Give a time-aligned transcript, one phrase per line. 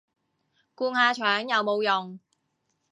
[0.75, 2.19] 灌下腸有冇用